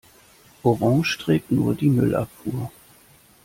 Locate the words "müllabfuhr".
1.89-2.71